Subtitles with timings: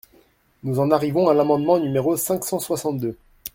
[0.63, 3.15] Nous en arrivons à l’amendement numéro cinq cent soixante-deux.